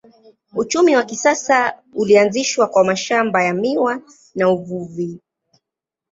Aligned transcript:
Uchumi 0.55 0.95
wa 0.95 1.03
kisasa 1.03 1.73
ulianzishwa 1.93 2.67
kwa 2.67 2.83
mashamba 2.83 3.43
ya 3.43 3.53
miwa 3.53 4.01
na 4.35 4.49
uvuvi. 4.49 5.19